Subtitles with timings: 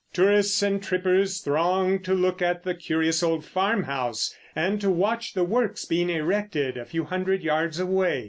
[0.13, 5.43] Tourists and trippers thronged to look at the curious old farmhouse and to watch the
[5.43, 8.19] works being erected a few hundred yards away.